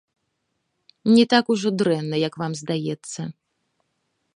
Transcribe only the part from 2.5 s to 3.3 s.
здаецца.